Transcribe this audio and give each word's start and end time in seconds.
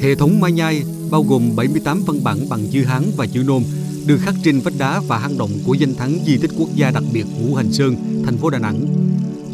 Hệ 0.00 0.14
thống 0.14 0.40
Mai 0.40 0.52
Nhai 0.52 0.82
bao 1.10 1.22
gồm 1.22 1.56
78 1.56 2.02
văn 2.06 2.24
bản 2.24 2.48
bằng 2.48 2.66
chữ 2.70 2.84
Hán 2.84 3.02
và 3.16 3.26
chữ 3.26 3.42
Nôm 3.46 3.62
được 4.06 4.18
khắc 4.18 4.34
trên 4.44 4.60
vách 4.60 4.74
đá 4.78 5.00
và 5.00 5.18
hang 5.18 5.38
động 5.38 5.50
của 5.66 5.74
danh 5.74 5.94
thắng 5.94 6.18
di 6.26 6.38
tích 6.38 6.50
quốc 6.58 6.68
gia 6.74 6.90
đặc 6.90 7.02
biệt 7.12 7.26
Ngũ 7.40 7.54
Hành 7.54 7.72
Sơn, 7.72 8.22
thành 8.24 8.36
phố 8.36 8.50
Đà 8.50 8.58
Nẵng. 8.58 8.80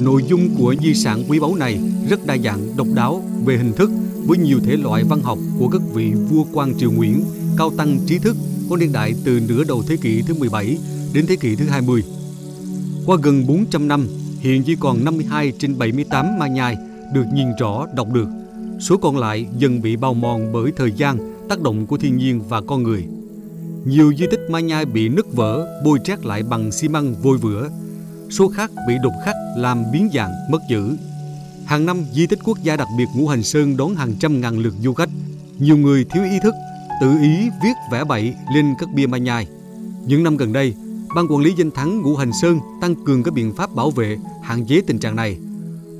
Nội 0.00 0.22
dung 0.28 0.56
của 0.58 0.74
di 0.82 0.94
sản 0.94 1.24
quý 1.28 1.40
báu 1.40 1.54
này 1.54 1.78
rất 2.08 2.26
đa 2.26 2.36
dạng, 2.44 2.76
độc 2.76 2.86
đáo 2.94 3.22
về 3.44 3.56
hình 3.56 3.72
thức 3.72 3.90
với 4.26 4.38
nhiều 4.38 4.58
thể 4.64 4.76
loại 4.76 5.04
văn 5.04 5.22
học 5.22 5.38
của 5.58 5.68
các 5.68 5.82
vị 5.94 6.12
vua 6.30 6.44
quan 6.52 6.74
triều 6.78 6.90
Nguyễn, 6.90 7.24
cao 7.58 7.70
tăng 7.76 7.98
trí 8.06 8.18
thức 8.18 8.36
có 8.70 8.76
niên 8.76 8.92
đại 8.92 9.14
từ 9.24 9.40
nửa 9.48 9.64
đầu 9.64 9.82
thế 9.88 9.96
kỷ 9.96 10.22
thứ 10.22 10.34
17 10.34 10.78
đến 11.12 11.26
thế 11.26 11.36
kỷ 11.36 11.56
thứ 11.56 11.64
20. 11.64 12.04
Qua 13.06 13.16
gần 13.22 13.46
400 13.46 13.88
năm, 13.88 14.08
hiện 14.40 14.62
chỉ 14.62 14.76
còn 14.80 15.04
52 15.04 15.52
trên 15.58 15.78
78 15.78 16.38
ma 16.38 16.46
nhai 16.46 16.76
được 17.14 17.24
nhìn 17.34 17.48
rõ 17.58 17.86
đọc 17.94 18.08
được. 18.12 18.28
Số 18.80 18.96
còn 18.96 19.16
lại 19.16 19.46
dần 19.58 19.82
bị 19.82 19.96
bào 19.96 20.14
mòn 20.14 20.52
bởi 20.52 20.72
thời 20.76 20.92
gian, 20.92 21.18
tác 21.48 21.60
động 21.60 21.86
của 21.86 21.96
thiên 21.96 22.16
nhiên 22.16 22.40
và 22.48 22.60
con 22.60 22.82
người. 22.82 23.04
Nhiều 23.84 24.12
di 24.18 24.26
tích 24.30 24.40
ma 24.50 24.60
nhai 24.60 24.84
bị 24.84 25.08
nứt 25.08 25.26
vỡ, 25.32 25.82
bôi 25.84 25.98
trét 26.04 26.26
lại 26.26 26.42
bằng 26.42 26.72
xi 26.72 26.88
măng 26.88 27.14
vôi 27.14 27.38
vữa. 27.38 27.68
Số 28.30 28.48
khác 28.48 28.70
bị 28.88 28.94
đục 29.02 29.12
khắc 29.24 29.36
làm 29.56 29.84
biến 29.92 30.08
dạng, 30.14 30.32
mất 30.50 30.58
chữ. 30.68 30.96
Hàng 31.64 31.86
năm, 31.86 32.04
di 32.12 32.26
tích 32.26 32.38
quốc 32.44 32.58
gia 32.62 32.76
đặc 32.76 32.88
biệt 32.98 33.06
Ngũ 33.16 33.28
Hành 33.28 33.42
Sơn 33.42 33.76
đón 33.76 33.94
hàng 33.94 34.14
trăm 34.20 34.40
ngàn 34.40 34.58
lượt 34.58 34.74
du 34.82 34.94
khách. 34.94 35.10
Nhiều 35.58 35.76
người 35.76 36.04
thiếu 36.04 36.24
ý 36.24 36.38
thức, 36.42 36.54
tự 37.00 37.10
ý 37.22 37.50
viết 37.62 37.74
vẽ 37.92 38.04
bậy 38.04 38.34
lên 38.54 38.74
các 38.78 38.88
bia 38.94 39.06
ma 39.06 39.18
nhai. 39.18 39.46
Những 40.06 40.22
năm 40.22 40.36
gần 40.36 40.52
đây, 40.52 40.74
Ban 41.14 41.28
quản 41.28 41.40
lý 41.40 41.54
danh 41.56 41.70
thắng 41.70 42.02
Ngũ 42.02 42.16
Hành 42.16 42.32
Sơn 42.32 42.60
tăng 42.80 42.94
cường 42.94 43.22
các 43.22 43.34
biện 43.34 43.52
pháp 43.54 43.74
bảo 43.74 43.90
vệ, 43.90 44.18
hạn 44.42 44.64
chế 44.64 44.80
tình 44.86 44.98
trạng 44.98 45.16
này. 45.16 45.36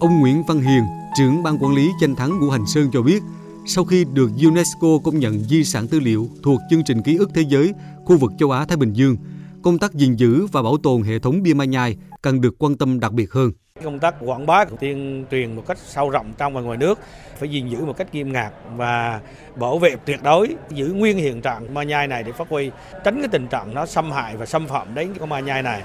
Ông 0.01 0.21
Nguyễn 0.21 0.43
Văn 0.49 0.61
Hiền, 0.61 0.83
trưởng 1.15 1.43
ban 1.43 1.59
quản 1.59 1.75
lý 1.75 1.91
danh 2.01 2.15
thắng 2.15 2.41
Ngũ 2.41 2.51
Hành 2.51 2.67
Sơn 2.67 2.91
cho 2.93 3.03
biết, 3.03 3.23
sau 3.67 3.85
khi 3.85 4.05
được 4.13 4.31
UNESCO 4.45 4.89
công 5.05 5.19
nhận 5.19 5.39
di 5.39 5.65
sản 5.65 5.89
tư 5.89 6.01
liệu 6.01 6.29
thuộc 6.43 6.61
chương 6.71 6.85
trình 6.85 7.03
ký 7.03 7.17
ức 7.17 7.31
thế 7.35 7.43
giới 7.49 7.73
khu 8.05 8.17
vực 8.17 8.33
châu 8.39 8.51
Á 8.51 8.65
Thái 8.65 8.77
Bình 8.77 8.93
Dương, 8.93 9.17
công 9.63 9.79
tác 9.79 9.93
gìn 9.93 10.17
giữ 10.17 10.47
và 10.47 10.63
bảo 10.63 10.77
tồn 10.83 11.03
hệ 11.03 11.19
thống 11.19 11.43
bia 11.43 11.55
mai 11.55 11.67
nhai 11.67 11.97
cần 12.23 12.41
được 12.41 12.55
quan 12.59 12.77
tâm 12.77 13.01
đặc 13.01 13.13
biệt 13.13 13.33
hơn. 13.33 13.53
Công 13.85 13.99
tác 13.99 14.15
quảng 14.21 14.47
bá, 14.47 14.65
tuyên 14.65 15.25
truyền 15.31 15.57
một 15.57 15.63
cách 15.69 15.79
sâu 15.87 16.11
rộng 16.11 16.33
trong 16.39 16.55
và 16.55 16.61
ngoài 16.61 16.79
nước 16.79 16.99
phải 17.39 17.49
gìn 17.49 17.69
giữ 17.69 17.85
một 17.85 17.97
cách 17.97 18.15
nghiêm 18.15 18.33
ngặt 18.33 18.53
và 18.77 19.21
bảo 19.57 19.79
vệ 19.79 19.97
tuyệt 20.05 20.23
đối 20.23 20.57
giữ 20.71 20.93
nguyên 20.93 21.17
hiện 21.17 21.43
trạng 21.43 21.75
ma 21.75 21.83
nhai 21.83 22.07
này 22.07 22.23
để 22.23 22.33
phát 22.33 22.49
huy 22.49 22.71
tránh 23.05 23.19
cái 23.19 23.29
tình 23.29 23.47
trạng 23.47 23.75
nó 23.75 23.87
xâm 23.87 24.11
hại 24.11 24.37
và 24.37 24.47
xâm 24.47 24.67
phạm 24.67 24.95
đến 24.95 25.15
cái 25.19 25.27
ma 25.27 25.41
nhai 25.41 25.63
này. 25.63 25.83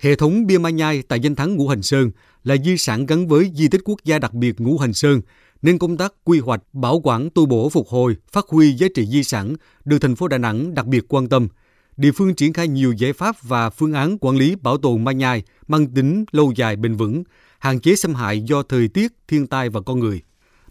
Hệ 0.00 0.16
thống 0.16 0.46
bia 0.46 0.58
mai 0.58 0.72
nhai 0.72 1.02
tại 1.02 1.20
danh 1.20 1.34
thắng 1.34 1.56
Ngũ 1.56 1.68
Hành 1.68 1.82
Sơn 1.82 2.10
là 2.44 2.56
di 2.64 2.76
sản 2.76 3.06
gắn 3.06 3.28
với 3.28 3.52
di 3.54 3.68
tích 3.68 3.80
quốc 3.84 3.98
gia 4.04 4.18
đặc 4.18 4.34
biệt 4.34 4.60
Ngũ 4.60 4.78
Hành 4.78 4.92
Sơn, 4.92 5.20
nên 5.62 5.78
công 5.78 5.96
tác 5.96 6.14
quy 6.24 6.38
hoạch, 6.38 6.60
bảo 6.72 7.00
quản, 7.04 7.28
tu 7.34 7.46
bổ, 7.46 7.68
phục 7.68 7.88
hồi, 7.88 8.16
phát 8.32 8.44
huy 8.48 8.72
giá 8.72 8.86
trị 8.94 9.06
di 9.06 9.24
sản 9.24 9.54
được 9.84 9.98
thành 9.98 10.16
phố 10.16 10.28
Đà 10.28 10.38
Nẵng 10.38 10.74
đặc 10.74 10.86
biệt 10.86 11.04
quan 11.08 11.28
tâm. 11.28 11.48
Địa 11.96 12.12
phương 12.12 12.34
triển 12.34 12.52
khai 12.52 12.68
nhiều 12.68 12.92
giải 12.92 13.12
pháp 13.12 13.36
và 13.42 13.70
phương 13.70 13.92
án 13.92 14.18
quản 14.20 14.36
lý 14.36 14.54
bảo 14.62 14.76
tồn 14.78 15.04
mai 15.04 15.14
nhai 15.14 15.42
mang 15.68 15.86
tính 15.86 16.24
lâu 16.32 16.52
dài 16.56 16.76
bền 16.76 16.96
vững, 16.96 17.22
hạn 17.58 17.80
chế 17.80 17.96
xâm 17.96 18.14
hại 18.14 18.42
do 18.42 18.62
thời 18.62 18.88
tiết, 18.88 19.12
thiên 19.28 19.46
tai 19.46 19.68
và 19.68 19.80
con 19.80 19.98
người. 19.98 20.20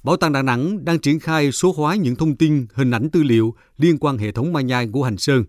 Bảo 0.04 0.18
tàng 0.18 0.34
Đà 0.34 0.42
Nẵng 0.42 0.86
đang 0.86 1.00
triển 1.00 1.20
khai 1.20 1.52
số 1.52 1.74
hóa 1.78 1.96
những 1.96 2.16
thông 2.16 2.36
tin, 2.36 2.66
hình 2.74 2.92
ảnh 2.92 3.10
tư 3.10 3.24
liệu 3.24 3.56
liên 3.78 3.98
quan 4.00 4.18
hệ 4.18 4.32
thống 4.32 4.54
mai 4.54 4.64
nhai 4.64 4.88
của 4.92 5.04
Hành 5.04 5.18
Sơn. 5.18 5.44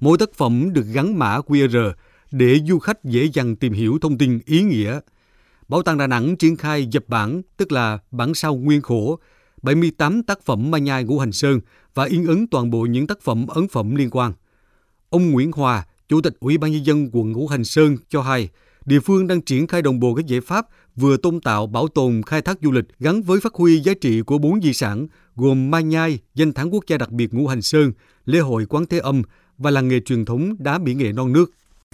Mỗi 0.00 0.18
tác 0.18 0.34
phẩm 0.34 0.72
được 0.72 0.86
gắn 0.92 1.18
mã 1.18 1.38
QR 1.38 1.92
để 2.30 2.60
du 2.68 2.78
khách 2.78 3.04
dễ 3.04 3.28
dàng 3.32 3.56
tìm 3.56 3.72
hiểu 3.72 3.98
thông 4.00 4.18
tin 4.18 4.38
ý 4.44 4.62
nghĩa. 4.62 5.00
Bảo 5.68 5.82
tàng 5.82 5.98
Đà 5.98 6.06
Nẵng 6.06 6.36
triển 6.36 6.56
khai 6.56 6.86
dập 6.90 7.04
bản, 7.08 7.42
tức 7.56 7.72
là 7.72 7.98
bản 8.10 8.34
sao 8.34 8.56
nguyên 8.56 8.82
khổ, 8.82 9.18
78 9.62 10.22
tác 10.22 10.42
phẩm 10.42 10.70
ma 10.70 10.78
nhai 10.78 11.04
ngũ 11.04 11.18
hành 11.18 11.32
sơn 11.32 11.60
và 11.94 12.04
in 12.04 12.26
ấn 12.26 12.46
toàn 12.46 12.70
bộ 12.70 12.86
những 12.86 13.06
tác 13.06 13.20
phẩm 13.22 13.46
ấn 13.46 13.68
phẩm 13.68 13.94
liên 13.94 14.10
quan. 14.10 14.32
Ông 15.10 15.30
Nguyễn 15.30 15.52
Hòa, 15.52 15.86
Chủ 16.08 16.20
tịch 16.20 16.34
Ủy 16.40 16.58
ban 16.58 16.72
Nhân 16.72 16.86
dân 16.86 17.10
quận 17.12 17.32
Ngũ 17.32 17.46
Hành 17.46 17.64
Sơn 17.64 17.96
cho 18.08 18.22
hay, 18.22 18.48
địa 18.86 19.00
phương 19.00 19.26
đang 19.26 19.40
triển 19.40 19.66
khai 19.66 19.82
đồng 19.82 20.00
bộ 20.00 20.14
các 20.14 20.26
giải 20.26 20.40
pháp 20.40 20.66
vừa 20.96 21.16
tôn 21.16 21.40
tạo, 21.40 21.66
bảo 21.66 21.88
tồn, 21.88 22.22
khai 22.26 22.42
thác 22.42 22.58
du 22.62 22.70
lịch 22.70 22.84
gắn 22.98 23.22
với 23.22 23.40
phát 23.40 23.54
huy 23.54 23.80
giá 23.80 23.92
trị 24.00 24.22
của 24.22 24.38
bốn 24.38 24.62
di 24.62 24.72
sản 24.72 25.06
gồm 25.36 25.70
Mai 25.70 25.82
Nhai, 25.82 26.18
danh 26.34 26.52
thắng 26.52 26.74
quốc 26.74 26.84
gia 26.86 26.96
đặc 26.96 27.10
biệt 27.10 27.34
Ngũ 27.34 27.46
Hành 27.46 27.62
Sơn, 27.62 27.92
lễ 28.24 28.38
hội 28.38 28.66
Quán 28.68 28.86
Thế 28.86 28.98
Âm 28.98 29.22
và 29.58 29.70
làng 29.70 29.88
nghề 29.88 30.00
truyền 30.00 30.24
thống 30.24 30.54
đá 30.58 30.78
mỹ 30.78 30.94
nghệ 30.94 31.12
non 31.12 31.32
nước. 31.32 31.50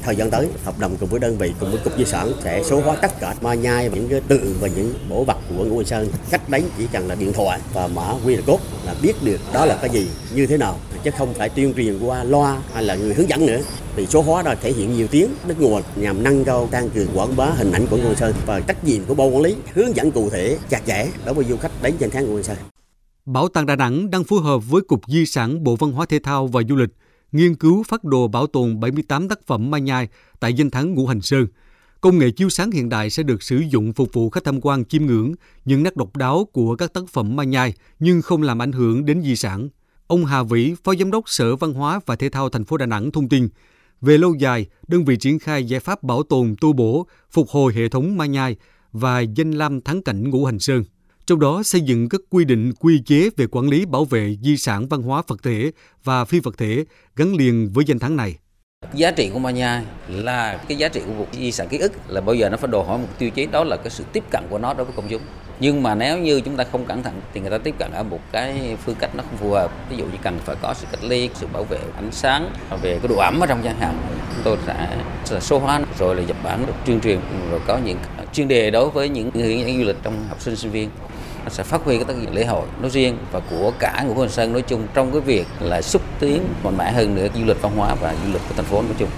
Thời 0.07 0.17
gian 0.17 0.31
tới, 0.31 0.49
hợp 0.65 0.79
đồng 0.79 0.97
cùng 1.01 1.09
với 1.09 1.21
đơn 1.21 1.39
vị 1.39 1.53
cùng 1.61 1.71
với 1.71 1.81
cục 1.84 1.93
di 1.99 2.05
sản 2.05 2.33
sẽ 2.45 2.62
số 2.62 2.81
hóa 2.81 2.97
tất 3.03 3.21
cả 3.21 3.34
ma 3.43 3.55
nhai 3.55 3.91
những 3.95 4.09
cái 4.09 4.21
tượng 4.21 4.55
và 4.61 4.69
những 4.69 4.95
bổ 5.09 5.25
vật 5.25 5.37
của 5.49 5.65
Ngũ 5.65 5.77
Hành 5.77 5.87
Sơn. 5.87 6.09
Khách 6.31 6.49
đánh 6.49 6.62
chỉ 6.79 6.87
cần 6.93 7.09
là 7.09 7.15
điện 7.15 7.33
thoại 7.33 7.61
và 7.73 7.87
mã 7.87 8.15
QR 8.25 8.43
code 8.47 8.65
là 8.87 8.95
biết 9.03 9.12
được 9.23 9.41
đó 9.55 9.65
là 9.65 9.79
cái 9.81 9.91
gì, 9.91 10.09
như 10.34 10.47
thế 10.47 10.57
nào 10.57 10.79
chứ 11.05 11.11
không 11.19 11.34
phải 11.34 11.49
tuyên 11.49 11.75
truyền 11.75 11.99
qua 11.99 12.25
loa 12.25 12.59
hay 12.73 12.83
là 12.84 12.95
người 12.95 13.15
hướng 13.15 13.29
dẫn 13.29 13.47
nữa. 13.47 13.61
Vì 13.97 14.07
số 14.07 14.23
hóa 14.23 14.43
đó 14.43 14.55
thể 14.62 14.73
hiện 14.73 14.95
nhiều 14.95 15.07
tiếng 15.11 15.31
nước 15.47 15.61
nguồn 15.61 15.83
nhằm 15.97 16.23
nâng 16.23 16.45
cao 16.45 16.69
tăng 16.71 16.91
cường 16.91 17.09
quảng 17.15 17.37
bá 17.37 17.47
hình 17.47 17.73
ảnh 17.73 17.87
của 17.87 17.97
Ngũ 17.97 18.07
Hành 18.07 18.17
Sơn 18.17 18.34
và 18.47 18.61
trách 18.61 18.84
nhiệm 18.84 19.05
của 19.05 19.15
ban 19.15 19.34
quản 19.34 19.43
lý 19.43 19.55
hướng 19.75 19.97
dẫn 19.97 20.11
cụ 20.11 20.31
thể 20.31 20.59
chặt 20.69 20.81
chẽ 20.87 21.09
đối 21.25 21.34
với 21.34 21.45
du 21.45 21.57
khách 21.57 21.83
đến 21.83 21.95
danh 21.99 22.11
thắng 22.11 22.27
Ngũ 22.27 22.34
Hành 22.34 22.45
Sơn. 22.45 22.57
Bảo 23.25 23.49
tàng 23.49 23.67
Đà 23.67 23.77
Nẵng 23.77 24.11
đang 24.11 24.25
phối 24.25 24.41
hợp 24.41 24.59
với 24.59 24.83
Cục 24.83 25.01
Di 25.09 25.27
sản 25.27 25.65
Bộ 25.65 25.77
Văn 25.77 25.93
hóa 25.93 26.07
Thể 26.07 26.19
thao 26.19 26.47
và 26.47 26.63
Du 26.69 26.77
lịch 26.77 26.91
nghiên 27.37 27.55
cứu 27.55 27.83
phát 27.83 28.05
đồ 28.05 28.29
bảo 28.29 28.47
tồn 28.47 28.81
78 28.81 29.29
tác 29.29 29.47
phẩm 29.47 29.71
mai 29.71 29.81
nhai 29.81 30.09
tại 30.41 30.55
danh 30.55 30.71
thắng 30.71 30.95
Ngũ 30.95 31.07
Hành 31.07 31.21
Sơn. 31.21 31.47
Công 32.01 32.19
nghệ 32.19 32.31
chiếu 32.31 32.49
sáng 32.49 32.71
hiện 32.71 32.89
đại 32.89 33.11
sẽ 33.11 33.23
được 33.23 33.43
sử 33.43 33.63
dụng 33.71 33.93
phục 33.93 34.13
vụ 34.13 34.31
khách 34.31 34.45
tham 34.45 34.61
quan 34.61 34.85
chiêm 34.85 35.07
ngưỡng 35.07 35.35
những 35.65 35.83
nét 35.83 35.97
độc 35.97 36.17
đáo 36.17 36.49
của 36.53 36.77
các 36.77 36.93
tác 36.93 37.03
phẩm 37.09 37.37
mai 37.37 37.47
nhai 37.47 37.75
nhưng 37.99 38.23
không 38.23 38.43
làm 38.43 38.63
ảnh 38.63 38.73
hưởng 38.73 39.05
đến 39.05 39.23
di 39.23 39.37
sản. 39.37 39.69
Ông 40.07 40.25
Hà 40.25 40.43
Vĩ, 40.43 40.75
Phó 40.85 40.95
Giám 40.95 41.11
đốc 41.11 41.29
Sở 41.29 41.57
Văn 41.57 41.73
hóa 41.73 42.01
và 42.07 42.17
Thể 42.17 42.29
thao 42.29 42.49
thành 42.49 42.65
phố 42.65 42.77
Đà 42.77 42.87
Nẵng 42.87 43.11
thông 43.11 43.29
tin, 43.29 43.49
về 44.01 44.19
lâu 44.19 44.35
dài, 44.35 44.67
đơn 44.89 45.05
vị 45.05 45.17
triển 45.17 45.39
khai 45.39 45.65
giải 45.65 45.81
pháp 45.81 46.03
bảo 46.03 46.23
tồn, 46.23 46.55
tu 46.61 46.73
bổ, 46.73 47.07
phục 47.31 47.49
hồi 47.49 47.75
hệ 47.75 47.89
thống 47.89 48.17
mai 48.17 48.29
nhai 48.29 48.57
và 48.93 49.21
danh 49.21 49.51
lam 49.51 49.81
thắng 49.81 50.03
cảnh 50.03 50.31
Ngũ 50.31 50.45
Hành 50.45 50.59
Sơn 50.59 50.85
trong 51.27 51.41
đó 51.41 51.63
xây 51.63 51.81
dựng 51.81 52.09
các 52.09 52.21
quy 52.31 52.45
định 52.45 52.73
quy 52.81 53.03
chế 53.07 53.31
về 53.37 53.47
quản 53.51 53.69
lý 53.69 53.87
bảo 53.87 54.05
vệ 54.05 54.37
di 54.43 54.57
sản 54.57 54.89
văn 54.89 55.03
hóa 55.03 55.23
vật 55.27 55.43
thể 55.43 55.71
và 56.05 56.25
phi 56.25 56.41
vật 56.41 56.59
thể 56.59 56.85
gắn 57.17 57.35
liền 57.35 57.71
với 57.73 57.85
danh 57.85 57.99
thắng 57.99 58.17
này. 58.17 58.35
Giá 58.95 59.11
trị 59.11 59.31
của 59.33 59.39
Maya 59.39 59.83
là 60.09 60.61
cái 60.69 60.79
giá 60.79 60.89
trị 60.89 61.01
của 61.07 61.13
một 61.13 61.27
di 61.33 61.53
sản 61.53 61.69
ký 61.69 61.79
ức 61.79 61.93
là 62.09 62.21
bao 62.21 62.35
giờ 62.35 62.49
nó 62.49 62.57
phải 62.57 62.71
đòi 62.71 62.85
hỏi 62.85 62.99
một 62.99 63.09
tiêu 63.19 63.31
chí 63.31 63.47
đó 63.47 63.65
là 63.65 63.77
cái 63.77 63.91
sự 63.91 64.05
tiếp 64.13 64.25
cận 64.31 64.45
của 64.51 64.59
nó 64.59 64.75
đối 64.75 64.85
với 64.85 64.95
công 64.97 65.09
chúng. 65.09 65.23
Nhưng 65.61 65.83
mà 65.83 65.95
nếu 65.95 66.19
như 66.19 66.41
chúng 66.41 66.57
ta 66.57 66.65
không 66.73 66.85
cẩn 66.85 67.03
thận 67.03 67.21
thì 67.35 67.41
người 67.41 67.51
ta 67.51 67.59
tiếp 67.59 67.75
cận 67.79 67.91
ở 67.93 68.03
một 68.03 68.21
cái 68.33 68.77
phương 68.85 68.95
cách 68.95 69.15
nó 69.15 69.23
không 69.23 69.37
phù 69.37 69.51
hợp. 69.51 69.91
Ví 69.91 69.97
dụ 69.97 70.05
như 70.05 70.19
cần 70.23 70.39
phải 70.45 70.57
có 70.63 70.75
sự 70.75 70.87
cách 70.91 71.05
ly, 71.05 71.31
sự 71.35 71.47
bảo 71.53 71.65
vệ 71.65 71.79
ánh 71.97 72.13
sáng, 72.13 72.51
về 72.83 72.99
cái 72.99 73.09
độ 73.09 73.17
ẩm 73.17 73.41
ở 73.41 73.47
trong 73.47 73.65
gian 73.65 73.81
hàng. 73.81 73.99
Chúng 74.35 74.43
tôi 74.45 74.57
sẽ 75.25 75.41
số 75.41 75.59
hóa 75.59 75.81
rồi 75.99 76.17
là 76.17 76.23
dập 76.23 76.37
bản, 76.45 76.67
tuyên 76.87 77.01
truyền 77.01 77.21
rồi 77.51 77.61
có 77.67 77.79
những 77.79 77.99
chuyên 78.33 78.49
đề 78.49 78.71
đối 78.71 78.91
với 78.91 79.09
những 79.09 79.31
người 79.35 79.75
du 79.79 79.85
lịch 79.85 79.97
trong 80.03 80.25
học 80.29 80.41
sinh 80.41 80.57
sinh 80.57 80.71
viên 80.71 80.91
nó 81.47 81.51
sẽ 81.51 81.62
phát 81.62 81.81
huy 81.84 81.97
cái 81.97 82.05
tác 82.05 82.15
dụng 82.23 82.34
lễ 82.34 82.45
hội 82.45 82.67
nói 82.81 82.91
riêng 82.91 83.19
và 83.33 83.41
của 83.51 83.73
cả 83.79 84.05
ngũ 84.07 84.21
hành 84.21 84.31
sơn 84.31 84.53
nói 84.53 84.62
chung 84.62 84.87
trong 84.95 85.12
cái 85.12 85.21
việc 85.21 85.47
là 85.61 85.83
xúc 85.83 86.03
tiến 86.21 86.43
mạnh 86.65 86.77
mẽ 86.77 86.93
hơn 86.93 87.15
nữa 87.15 87.27
du 87.34 87.45
lịch 87.45 87.62
văn 87.62 87.73
hóa 87.77 87.95
và 88.01 88.15
du 88.27 88.33
lịch 88.33 88.43
của 88.49 88.55
thành 88.57 88.65
phố 88.65 88.83
nói 88.83 88.95
chung. 88.99 89.09